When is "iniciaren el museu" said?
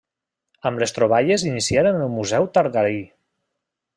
1.51-2.49